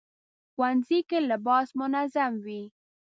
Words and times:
ښوونځی 0.53 0.99
کې 1.09 1.19
لباس 1.29 1.67
منظم 1.79 2.31
وي 2.45 2.61